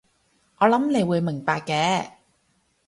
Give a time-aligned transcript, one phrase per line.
[0.57, 2.13] 我諗你會明白嘅